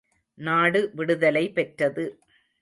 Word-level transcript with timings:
நாடு 0.37 0.91
விடுதலை 0.93 1.49
பெற்றது. 1.49 2.05